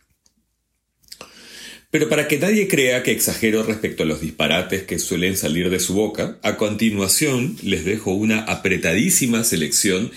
Pero 1.90 2.10
para 2.10 2.28
que 2.28 2.38
nadie 2.38 2.68
crea 2.68 3.02
que 3.02 3.12
exagero 3.12 3.64
respecto 3.64 4.04
a 4.04 4.06
los 4.06 4.22
disparates 4.22 4.84
que 4.84 5.00
suelen 5.00 5.36
salir 5.36 5.72
de 5.72 5.80
su 5.80 5.96
boca, 5.96 6.38
a 6.44 6.58
continuación 6.58 7.58
les 7.64 7.86
dejo 7.86 8.12
una 8.12 8.44
apretadísima 8.44 9.44
selección 9.44 10.12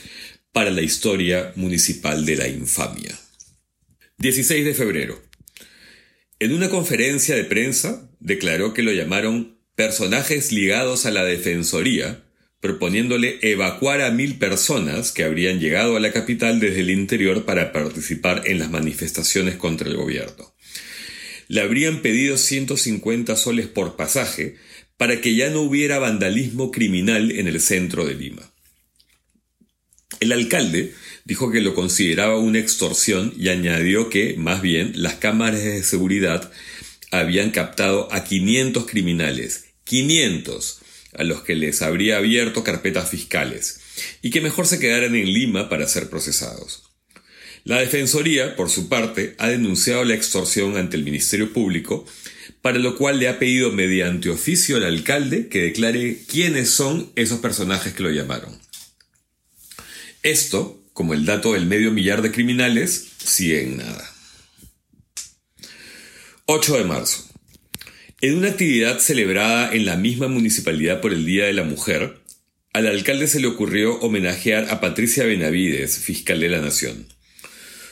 para 0.52 0.70
la 0.70 0.82
historia 0.82 1.52
municipal 1.56 2.26
de 2.26 2.36
la 2.36 2.48
infamia. 2.48 3.18
16 4.18 4.62
de 4.62 4.74
febrero. 4.74 5.22
En 6.38 6.52
una 6.52 6.68
conferencia 6.68 7.34
de 7.34 7.44
prensa 7.44 8.10
declaró 8.20 8.74
que 8.74 8.82
lo 8.82 8.92
llamaron 8.92 9.56
personajes 9.74 10.52
ligados 10.52 11.06
a 11.06 11.10
la 11.10 11.24
Defensoría 11.24 12.25
proponiéndole 12.66 13.38
evacuar 13.42 14.00
a 14.00 14.10
mil 14.10 14.38
personas 14.38 15.12
que 15.12 15.22
habrían 15.22 15.60
llegado 15.60 15.96
a 15.96 16.00
la 16.00 16.12
capital 16.12 16.58
desde 16.58 16.80
el 16.80 16.90
interior 16.90 17.44
para 17.44 17.72
participar 17.72 18.42
en 18.46 18.58
las 18.58 18.72
manifestaciones 18.72 19.54
contra 19.54 19.88
el 19.88 19.96
gobierno. 19.96 20.52
Le 21.46 21.60
habrían 21.60 22.02
pedido 22.02 22.36
150 22.36 23.36
soles 23.36 23.68
por 23.68 23.94
pasaje 23.94 24.56
para 24.96 25.20
que 25.20 25.36
ya 25.36 25.48
no 25.48 25.60
hubiera 25.60 26.00
vandalismo 26.00 26.72
criminal 26.72 27.30
en 27.30 27.46
el 27.46 27.60
centro 27.60 28.04
de 28.04 28.16
Lima. 28.16 28.52
El 30.18 30.32
alcalde 30.32 30.92
dijo 31.24 31.52
que 31.52 31.60
lo 31.60 31.72
consideraba 31.72 32.36
una 32.36 32.58
extorsión 32.58 33.32
y 33.38 33.50
añadió 33.50 34.10
que, 34.10 34.34
más 34.36 34.60
bien, 34.60 34.90
las 34.96 35.14
cámaras 35.14 35.62
de 35.62 35.84
seguridad 35.84 36.50
habían 37.12 37.52
captado 37.52 38.12
a 38.12 38.24
500 38.24 38.86
criminales. 38.86 39.66
500 39.84 40.80
a 41.18 41.24
los 41.24 41.42
que 41.42 41.54
les 41.54 41.82
habría 41.82 42.18
abierto 42.18 42.64
carpetas 42.64 43.10
fiscales, 43.10 43.80
y 44.22 44.30
que 44.30 44.40
mejor 44.40 44.66
se 44.66 44.78
quedaran 44.78 45.14
en 45.14 45.32
Lima 45.32 45.68
para 45.68 45.88
ser 45.88 46.08
procesados. 46.08 46.84
La 47.64 47.80
Defensoría, 47.80 48.54
por 48.54 48.70
su 48.70 48.88
parte, 48.88 49.34
ha 49.38 49.48
denunciado 49.48 50.04
la 50.04 50.14
extorsión 50.14 50.76
ante 50.76 50.96
el 50.96 51.02
Ministerio 51.02 51.52
Público, 51.52 52.06
para 52.62 52.78
lo 52.78 52.96
cual 52.96 53.18
le 53.18 53.28
ha 53.28 53.38
pedido 53.38 53.72
mediante 53.72 54.30
oficio 54.30 54.76
al 54.76 54.84
alcalde 54.84 55.48
que 55.48 55.62
declare 55.62 56.18
quiénes 56.28 56.70
son 56.70 57.10
esos 57.16 57.40
personajes 57.40 57.92
que 57.92 58.04
lo 58.04 58.10
llamaron. 58.10 58.56
Esto, 60.22 60.82
como 60.92 61.14
el 61.14 61.24
dato 61.24 61.54
del 61.54 61.66
medio 61.66 61.90
millar 61.90 62.22
de 62.22 62.32
criminales, 62.32 63.06
sigue 63.18 63.62
en 63.62 63.78
nada. 63.78 64.12
8 66.46 66.76
de 66.78 66.84
marzo. 66.84 67.25
En 68.22 68.38
una 68.38 68.48
actividad 68.48 68.98
celebrada 68.98 69.74
en 69.74 69.84
la 69.84 69.98
misma 69.98 70.26
municipalidad 70.26 71.02
por 71.02 71.12
el 71.12 71.26
Día 71.26 71.44
de 71.44 71.52
la 71.52 71.64
Mujer, 71.64 72.16
al 72.72 72.86
alcalde 72.86 73.28
se 73.28 73.40
le 73.40 73.46
ocurrió 73.46 73.96
homenajear 73.96 74.70
a 74.70 74.80
Patricia 74.80 75.26
Benavides, 75.26 75.98
fiscal 75.98 76.40
de 76.40 76.48
la 76.48 76.62
Nación. 76.62 77.06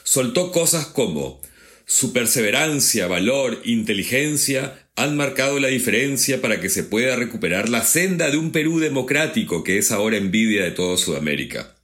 Soltó 0.03 0.51
cosas 0.51 0.87
como 0.87 1.43
su 1.85 2.15
perseverancia, 2.15 3.07
valor, 3.07 3.61
inteligencia 3.67 4.89
han 4.97 5.15
marcado 5.15 5.61
la 5.61 5.69
diferencia 5.69 6.41
para 6.41 6.59
que 6.59 6.71
se 6.71 6.85
pueda 6.85 7.17
recuperar 7.17 7.69
la 7.69 7.85
senda 7.85 8.31
de 8.31 8.39
un 8.39 8.51
Perú 8.51 8.79
democrático 8.79 9.63
que 9.63 9.77
es 9.77 9.93
ahora 9.93 10.17
envidia 10.17 10.65
de 10.65 10.71
toda 10.71 10.97
Sudamérica. 10.97 11.77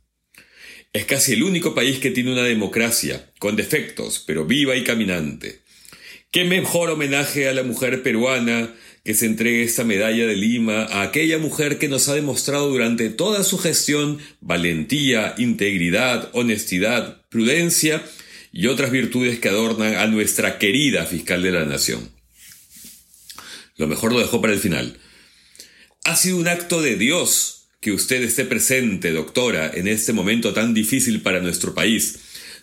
Es 0.94 1.04
casi 1.04 1.34
el 1.34 1.42
único 1.42 1.74
país 1.74 1.98
que 1.98 2.10
tiene 2.10 2.32
una 2.32 2.44
democracia, 2.44 3.32
con 3.38 3.56
defectos, 3.56 4.24
pero 4.26 4.46
viva 4.46 4.76
y 4.76 4.84
caminante. 4.84 5.60
¿Qué 6.32 6.44
mejor 6.44 6.90
homenaje 6.90 7.48
a 7.48 7.52
la 7.52 7.64
mujer 7.64 8.04
peruana 8.04 8.72
que 9.04 9.14
se 9.14 9.26
entregue 9.26 9.64
esta 9.64 9.82
medalla 9.82 10.28
de 10.28 10.36
Lima 10.36 10.84
a 10.84 11.02
aquella 11.02 11.38
mujer 11.38 11.76
que 11.78 11.88
nos 11.88 12.08
ha 12.08 12.14
demostrado 12.14 12.68
durante 12.68 13.10
toda 13.10 13.42
su 13.42 13.58
gestión 13.58 14.20
valentía, 14.40 15.34
integridad, 15.38 16.30
honestidad, 16.32 17.20
prudencia 17.30 18.04
y 18.52 18.68
otras 18.68 18.92
virtudes 18.92 19.40
que 19.40 19.48
adornan 19.48 19.96
a 19.96 20.06
nuestra 20.06 20.58
querida 20.58 21.04
fiscal 21.04 21.42
de 21.42 21.50
la 21.50 21.64
nación? 21.64 22.08
Lo 23.76 23.88
mejor 23.88 24.12
lo 24.12 24.20
dejó 24.20 24.40
para 24.40 24.52
el 24.52 24.60
final. 24.60 24.98
Ha 26.04 26.14
sido 26.14 26.36
un 26.36 26.46
acto 26.46 26.80
de 26.80 26.94
Dios 26.94 27.66
que 27.80 27.90
usted 27.90 28.22
esté 28.22 28.44
presente, 28.44 29.10
doctora, 29.10 29.68
en 29.74 29.88
este 29.88 30.12
momento 30.12 30.52
tan 30.52 30.74
difícil 30.74 31.22
para 31.22 31.40
nuestro 31.40 31.74
país 31.74 32.20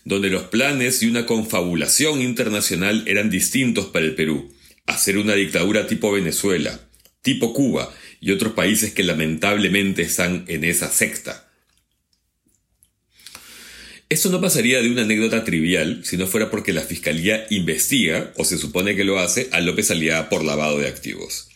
donde 0.07 0.29
los 0.29 0.43
planes 0.43 1.03
y 1.03 1.07
una 1.07 1.25
confabulación 1.25 2.21
internacional 2.21 3.03
eran 3.07 3.29
distintos 3.29 3.87
para 3.87 4.05
el 4.05 4.15
Perú, 4.15 4.53
hacer 4.85 5.17
una 5.17 5.33
dictadura 5.33 5.85
tipo 5.85 6.13
Venezuela, 6.13 6.79
tipo 7.21 7.51
Cuba 7.51 7.93
y 8.21 8.31
otros 8.31 8.53
países 8.53 8.93
que 8.93 9.03
lamentablemente 9.03 10.03
están 10.03 10.45
en 10.47 10.63
esa 10.63 10.89
secta. 10.89 11.51
Esto 14.07 14.29
no 14.29 14.39
pasaría 14.39 14.81
de 14.81 14.89
una 14.89 15.01
anécdota 15.01 15.43
trivial 15.43 15.99
si 16.05 16.15
no 16.15 16.25
fuera 16.25 16.49
porque 16.49 16.71
la 16.71 16.83
Fiscalía 16.83 17.45
investiga, 17.49 18.31
o 18.37 18.45
se 18.45 18.57
supone 18.57 18.95
que 18.95 19.03
lo 19.03 19.19
hace, 19.19 19.49
a 19.51 19.59
López 19.59 19.91
Aliaga 19.91 20.29
por 20.29 20.45
lavado 20.45 20.79
de 20.79 20.87
activos. 20.87 21.49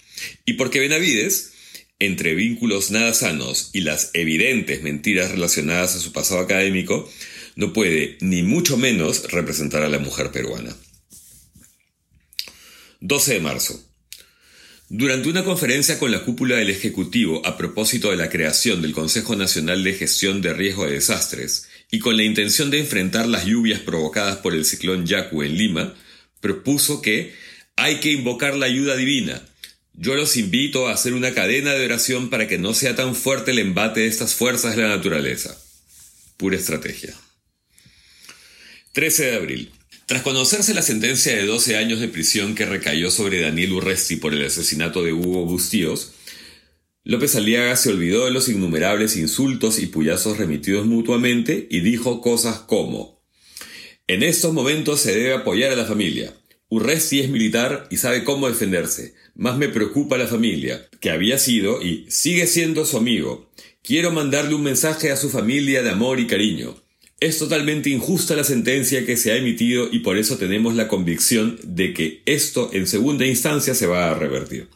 Y 0.45 0.53
porque 0.53 0.81
Benavides, 0.81 1.53
entre 1.99 2.35
vínculos 2.35 2.91
nada 2.91 3.13
sanos 3.13 3.69
y 3.71 3.79
las 3.79 4.11
evidentes 4.13 4.83
mentiras 4.83 5.31
relacionadas 5.31 5.95
a 5.95 5.99
su 5.99 6.11
pasado 6.11 6.41
académico, 6.41 7.09
no 7.55 7.73
puede 7.73 8.17
ni 8.21 8.43
mucho 8.43 8.77
menos 8.77 9.31
representar 9.31 9.83
a 9.83 9.89
la 9.89 9.99
mujer 9.99 10.31
peruana. 10.31 10.75
12 13.01 13.33
de 13.33 13.39
marzo. 13.39 13.83
Durante 14.89 15.29
una 15.29 15.43
conferencia 15.43 15.97
con 15.97 16.11
la 16.11 16.23
cúpula 16.23 16.57
del 16.57 16.69
Ejecutivo 16.69 17.41
a 17.45 17.57
propósito 17.57 18.11
de 18.11 18.17
la 18.17 18.29
creación 18.29 18.81
del 18.81 18.91
Consejo 18.91 19.35
Nacional 19.35 19.83
de 19.83 19.93
Gestión 19.93 20.41
de 20.41 20.53
Riesgo 20.53 20.85
de 20.85 20.91
Desastres 20.91 21.67
y 21.89 21.99
con 21.99 22.17
la 22.17 22.23
intención 22.23 22.69
de 22.69 22.79
enfrentar 22.79 23.25
las 23.25 23.45
lluvias 23.45 23.79
provocadas 23.79 24.37
por 24.37 24.53
el 24.53 24.65
ciclón 24.65 25.05
Yaku 25.05 25.43
en 25.43 25.57
Lima, 25.57 25.95
propuso 26.41 27.01
que 27.01 27.33
hay 27.77 28.01
que 28.01 28.11
invocar 28.11 28.55
la 28.55 28.65
ayuda 28.65 28.97
divina. 28.97 29.41
Yo 29.93 30.15
los 30.15 30.37
invito 30.37 30.87
a 30.87 30.93
hacer 30.93 31.13
una 31.13 31.33
cadena 31.33 31.73
de 31.73 31.85
oración 31.85 32.29
para 32.29 32.47
que 32.47 32.57
no 32.57 32.73
sea 32.73 32.95
tan 32.95 33.15
fuerte 33.15 33.51
el 33.51 33.59
embate 33.59 34.01
de 34.01 34.07
estas 34.07 34.35
fuerzas 34.35 34.75
de 34.75 34.83
la 34.83 34.89
naturaleza. 34.89 35.57
Pura 36.37 36.57
estrategia. 36.57 37.15
13 38.93 39.25
de 39.31 39.35
abril. 39.37 39.71
Tras 40.05 40.21
conocerse 40.21 40.73
la 40.73 40.81
sentencia 40.81 41.33
de 41.33 41.45
12 41.45 41.77
años 41.77 42.01
de 42.01 42.09
prisión 42.09 42.55
que 42.55 42.65
recayó 42.65 43.09
sobre 43.09 43.39
Daniel 43.39 43.71
Urresti 43.71 44.17
por 44.17 44.33
el 44.33 44.45
asesinato 44.45 45.01
de 45.01 45.13
Hugo 45.13 45.45
Bustíos, 45.45 46.11
López 47.05 47.37
Aliaga 47.37 47.77
se 47.77 47.89
olvidó 47.89 48.25
de 48.25 48.31
los 48.31 48.49
innumerables 48.49 49.15
insultos 49.15 49.79
y 49.79 49.85
puyazos 49.85 50.37
remitidos 50.37 50.85
mutuamente 50.85 51.67
y 51.71 51.79
dijo 51.79 52.19
cosas 52.19 52.59
como 52.59 53.23
En 54.07 54.23
estos 54.23 54.51
momentos 54.51 54.99
se 54.99 55.15
debe 55.15 55.35
apoyar 55.35 55.71
a 55.71 55.77
la 55.77 55.85
familia. 55.85 56.33
Urresti 56.67 57.21
es 57.21 57.29
militar 57.29 57.87
y 57.89 57.95
sabe 57.95 58.25
cómo 58.25 58.49
defenderse. 58.49 59.13
Más 59.35 59.57
me 59.57 59.69
preocupa 59.69 60.17
la 60.17 60.27
familia, 60.27 60.89
que 60.99 61.11
había 61.11 61.39
sido 61.39 61.81
y 61.81 62.05
sigue 62.09 62.45
siendo 62.45 62.83
su 62.83 62.97
amigo. 62.97 63.49
Quiero 63.83 64.11
mandarle 64.11 64.53
un 64.53 64.63
mensaje 64.63 65.11
a 65.11 65.15
su 65.15 65.29
familia 65.29 65.81
de 65.81 65.91
amor 65.91 66.19
y 66.19 66.27
cariño. 66.27 66.75
Es 67.21 67.37
totalmente 67.37 67.91
injusta 67.91 68.35
la 68.35 68.43
sentencia 68.43 69.05
que 69.05 69.15
se 69.15 69.31
ha 69.31 69.37
emitido 69.37 69.87
y 69.91 69.99
por 69.99 70.17
eso 70.17 70.39
tenemos 70.39 70.73
la 70.73 70.87
convicción 70.87 71.59
de 71.63 71.93
que 71.93 72.23
esto 72.25 72.71
en 72.73 72.87
segunda 72.87 73.27
instancia 73.27 73.75
se 73.75 73.85
va 73.85 74.09
a 74.09 74.15
revertir. 74.15 74.69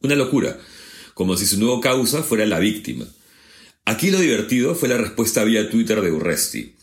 Una 0.00 0.14
locura, 0.14 0.58
como 1.12 1.36
si 1.36 1.44
su 1.44 1.58
nuevo 1.58 1.82
causa 1.82 2.22
fuera 2.22 2.46
la 2.46 2.60
víctima. 2.60 3.06
Aquí 3.84 4.10
lo 4.10 4.20
divertido 4.20 4.74
fue 4.74 4.88
la 4.88 4.96
respuesta 4.96 5.44
vía 5.44 5.68
Twitter 5.68 6.00
de 6.00 6.12
Urresti. 6.12 6.76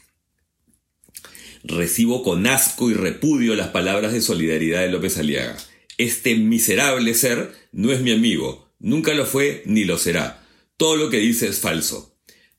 Recibo 1.64 2.22
con 2.22 2.46
asco 2.46 2.92
y 2.92 2.94
repudio 2.94 3.56
las 3.56 3.70
palabras 3.70 4.14
de 4.14 4.22
solidaridad 4.22 4.82
de 4.82 4.92
López 4.92 5.18
Aliaga. 5.18 5.58
Este 5.98 6.36
miserable 6.36 7.16
ser 7.16 7.52
no 7.72 7.92
es 7.92 8.02
mi 8.02 8.12
amigo, 8.12 8.72
nunca 8.78 9.16
lo 9.16 9.26
fue 9.26 9.64
ni 9.66 9.86
lo 9.86 9.98
será. 9.98 10.46
Todo 10.78 10.98
lo 10.98 11.10
que 11.10 11.18
dice 11.18 11.48
es 11.48 11.60
falso. 11.60 12.13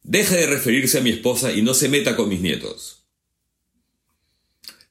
Deje 0.04 0.36
de 0.36 0.46
referirse 0.46 0.98
a 0.98 1.00
mi 1.00 1.10
esposa 1.10 1.52
y 1.52 1.62
no 1.62 1.74
se 1.74 1.88
meta 1.88 2.14
con 2.14 2.28
mis 2.28 2.40
nietos. 2.40 3.08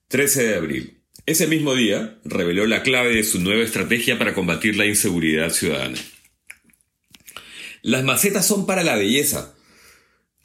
13 0.09 0.43
de 0.43 0.55
abril. 0.55 1.03
Ese 1.25 1.47
mismo 1.47 1.73
día 1.73 2.19
reveló 2.25 2.67
la 2.67 2.83
clave 2.83 3.15
de 3.15 3.23
su 3.23 3.39
nueva 3.39 3.63
estrategia 3.63 4.19
para 4.19 4.33
combatir 4.33 4.75
la 4.75 4.85
inseguridad 4.85 5.51
ciudadana. 5.51 5.97
Las 7.81 8.03
macetas 8.03 8.45
son 8.45 8.65
para 8.65 8.83
la 8.83 8.97
belleza. 8.97 9.55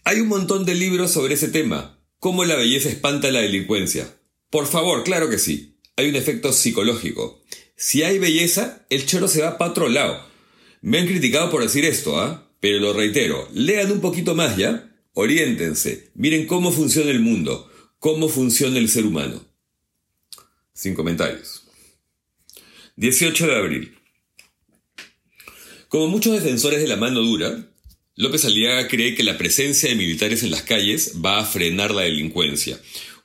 Hay 0.05 0.21
un 0.21 0.29
montón 0.29 0.65
de 0.65 0.77
libros 0.77 1.11
sobre 1.11 1.35
ese 1.35 1.49
tema, 1.49 1.99
¿Cómo 2.21 2.45
la 2.45 2.57
belleza 2.57 2.89
espanta 2.89 3.31
la 3.31 3.43
delincuencia? 3.43 4.13
Por 4.51 4.67
favor, 4.67 5.05
claro 5.05 5.31
que 5.31 5.39
sí. 5.39 5.79
Hay 5.95 6.09
un 6.09 6.17
efecto 6.17 6.53
psicológico. 6.53 7.45
Si 7.77 8.03
hay 8.03 8.19
belleza, 8.19 8.85
el 8.91 9.07
choro 9.07 9.29
se 9.29 9.41
va 9.41 9.57
para 9.57 9.71
otro 9.71 9.89
lado. 9.89 10.27
Me 10.81 10.99
han 10.99 11.07
criticado 11.07 11.49
por 11.49 11.63
decir 11.63 11.85
esto, 11.85 12.21
¿ah? 12.21 12.48
Pero 12.61 12.81
lo 12.81 12.93
reitero, 12.93 13.49
lean 13.53 13.93
un 13.93 14.01
poquito 14.01 14.35
más 14.35 14.57
ya, 14.57 14.91
oriéntense, 15.13 16.11
miren 16.15 16.47
cómo 16.47 16.73
funciona 16.73 17.11
el 17.11 17.21
mundo, 17.21 17.71
cómo 17.99 18.29
funciona 18.29 18.79
el 18.79 18.89
ser 18.89 19.07
humano. 19.07 19.45
Sin 20.73 20.95
comentarios. 20.95 21.65
18 22.97 23.47
de 23.47 23.57
abril. 23.57 23.99
Como 25.89 26.09
muchos 26.09 26.35
defensores 26.35 26.81
de 26.81 26.89
la 26.89 26.97
mano 26.97 27.21
dura, 27.21 27.65
López 28.17 28.45
Aliaga 28.45 28.89
cree 28.89 29.15
que 29.15 29.23
la 29.23 29.39
presencia 29.39 29.89
de 29.89 29.95
militares 29.95 30.43
en 30.43 30.51
las 30.51 30.63
calles 30.63 31.15
va 31.25 31.39
a 31.39 31.45
frenar 31.45 31.95
la 31.95 32.03
delincuencia, 32.03 32.81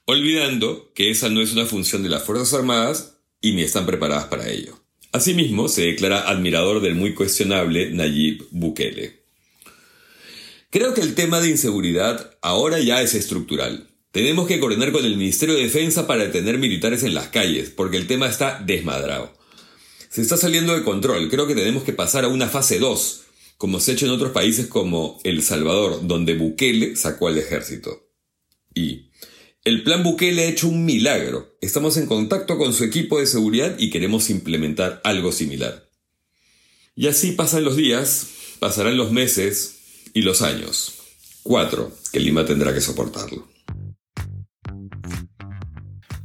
olvidando 0.06 0.94
que 0.94 1.10
esa 1.10 1.30
no 1.30 1.42
es 1.42 1.54
una 1.54 1.66
función 1.66 2.04
de 2.04 2.10
las 2.10 2.24
Fuerzas 2.24 2.54
Armadas 2.54 3.18
y 3.42 3.54
ni 3.54 3.64
están 3.64 3.88
preparadas 3.88 4.26
para 4.26 4.50
ello. 4.50 4.80
Asimismo, 5.12 5.68
se 5.68 5.82
declara 5.82 6.30
admirador 6.30 6.82
del 6.82 6.96
muy 6.96 7.16
cuestionable 7.16 7.90
Nayib 7.90 8.48
Bukele. 8.52 9.23
Creo 10.74 10.96
que 10.96 11.02
el 11.02 11.14
tema 11.14 11.40
de 11.40 11.52
inseguridad 11.52 12.36
ahora 12.42 12.80
ya 12.80 13.04
es 13.04 13.14
estructural. 13.14 13.92
Tenemos 14.12 14.48
que 14.48 14.60
coordinar 14.60 14.92
con 14.92 15.06
el 15.06 15.18
Ministerio 15.18 15.54
de 15.54 15.62
Defensa 15.62 16.08
para 16.08 16.24
detener 16.24 16.58
militares 16.58 17.04
en 17.04 17.14
las 17.14 17.28
calles, 17.28 17.70
porque 17.70 17.98
el 17.98 18.08
tema 18.08 18.28
está 18.28 18.60
desmadrado. 18.60 19.32
Se 20.10 20.24
está 20.24 20.36
saliendo 20.36 20.74
de 20.74 20.82
control, 20.82 21.30
creo 21.30 21.46
que 21.46 21.54
tenemos 21.54 21.84
que 21.84 21.94
pasar 21.94 22.26
a 22.26 22.28
una 22.28 22.50
fase 22.50 22.80
2, 22.80 23.22
como 23.60 23.80
se 23.80 23.92
ha 23.92 23.94
hecho 23.94 24.08
en 24.08 24.14
otros 24.14 24.32
países 24.32 24.66
como 24.66 25.20
El 25.24 25.44
Salvador, 25.44 26.08
donde 26.08 26.34
Bukele 26.34 26.96
sacó 26.96 27.28
al 27.28 27.38
ejército. 27.38 28.10
Y 28.74 29.12
el 29.66 29.84
plan 29.84 30.02
Bukele 30.02 30.42
ha 30.42 30.50
hecho 30.50 30.70
un 30.70 30.86
milagro. 30.86 31.56
Estamos 31.62 31.98
en 31.98 32.08
contacto 32.08 32.58
con 32.58 32.74
su 32.74 32.84
equipo 32.84 33.20
de 33.20 33.28
seguridad 33.28 33.76
y 33.78 33.92
queremos 33.92 34.32
implementar 34.32 35.02
algo 35.04 35.34
similar. 35.34 35.88
Y 36.96 37.06
así 37.06 37.34
pasan 37.34 37.64
los 37.64 37.76
días, 37.76 38.26
pasarán 38.58 38.98
los 38.98 39.12
meses 39.12 39.73
y 40.14 40.22
los 40.22 40.42
años. 40.42 40.94
Cuatro, 41.44 41.92
que 42.12 42.20
Lima 42.20 42.46
tendrá 42.46 42.74
que 42.74 42.82
soportarlo. 42.82 43.48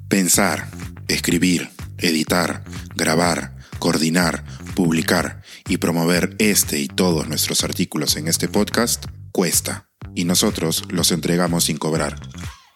Pensar, 0.08 0.70
escribir, 1.08 1.68
editar, 1.98 2.64
grabar, 2.94 3.56
coordinar, 3.78 4.44
publicar 4.74 5.42
y 5.68 5.76
promover 5.78 6.36
este 6.38 6.78
y 6.78 6.88
todos 6.88 7.28
nuestros 7.28 7.64
artículos 7.64 8.16
en 8.16 8.28
este 8.28 8.48
podcast 8.48 9.06
cuesta, 9.32 9.90
y 10.14 10.24
nosotros 10.24 10.84
los 10.88 11.12
entregamos 11.12 11.64
sin 11.64 11.78
cobrar. 11.78 12.20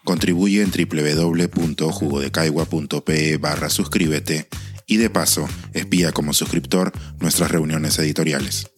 Contribuye 0.03 0.61
en 0.61 0.71
www.jugodecaigua.pe 0.71 3.37
barra 3.37 3.69
suscríbete 3.69 4.49
y 4.85 4.97
de 4.97 5.09
paso 5.09 5.47
espía 5.73 6.11
como 6.11 6.33
suscriptor 6.33 6.91
nuestras 7.19 7.49
reuniones 7.51 7.97
editoriales. 7.99 8.72